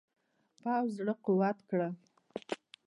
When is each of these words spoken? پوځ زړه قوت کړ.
پوځ 0.59 0.87
زړه 0.97 1.13
قوت 1.25 1.57
کړ. 1.69 1.79